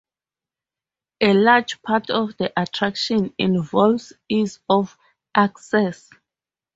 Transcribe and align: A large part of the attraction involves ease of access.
A 1.21 1.31
large 1.35 1.79
part 1.83 2.09
of 2.09 2.35
the 2.37 2.51
attraction 2.59 3.35
involves 3.37 4.13
ease 4.29 4.59
of 4.67 4.97
access. 5.35 6.09